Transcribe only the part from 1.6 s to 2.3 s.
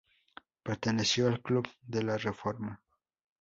de la